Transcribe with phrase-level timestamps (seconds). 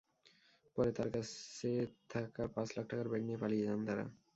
[0.75, 1.69] পরে তাঁর কাছে
[2.09, 4.05] থাকা পাঁচ লাখ টাকার ব্যাগ নিয়ে পালিয়ে যান তাঁরা।